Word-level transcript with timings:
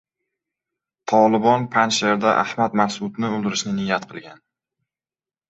Tolibon 1.11 1.67
Panjshirda 1.75 2.33
Ahmad 2.45 2.79
Masudni 2.81 3.31
o‘ldirishni 3.35 3.77
niyat 3.77 4.09
qilgan 4.11 4.43